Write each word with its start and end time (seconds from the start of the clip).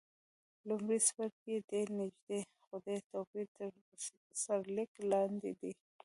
لومړی 0.69 0.97
څپرکی 1.07 1.49
یې 1.55 1.65
ډېر 1.71 1.87
نږدې، 2.01 2.39
خو 2.65 2.75
ډېر 2.85 2.99
توپیر 3.11 3.45
تر 3.57 3.69
سرلیک 4.43 4.91
لاندې 5.11 5.51
دی. 5.59 5.71